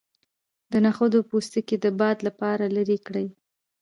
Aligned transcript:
د 0.71 0.73
نخود 0.85 1.13
پوستکی 1.29 1.75
د 1.83 1.85
باد 1.99 2.17
لپاره 2.27 2.65
لرې 2.75 2.97
کړئ 3.07 3.27